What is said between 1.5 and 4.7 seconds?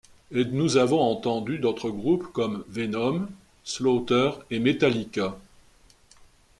d'autres groupes comme Venom, Slaughter et